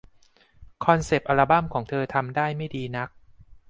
[0.83, 3.09] คอนเซ็ปต์อัลบั้มของเธอทำได้ไม่ดีนัก